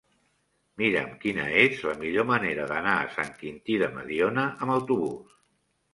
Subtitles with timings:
[0.81, 5.41] Mira'm quina és la millor manera d'anar a Sant Quintí de Mediona amb autobús.